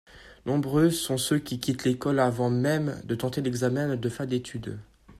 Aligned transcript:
Nombreux 0.47 0.89
sont 0.89 1.19
ceux 1.19 1.37
qui 1.37 1.59
quittent 1.59 1.83
l’école 1.83 2.19
avant 2.19 2.49
meme 2.49 2.99
de 3.05 3.13
tenter 3.13 3.43
l’examen 3.43 3.95
de 3.97 4.09
fin 4.09 4.25
d’études. 4.25 4.79